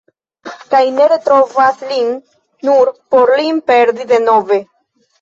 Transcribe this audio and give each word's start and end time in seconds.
Kaj 0.71 0.79
ni 0.95 1.05
retrovas 1.11 1.85
lin 1.91 2.11
nur 2.71 2.95
por 3.15 3.37
lin 3.39 3.65
perdi 3.71 4.13
denove. 4.17 4.65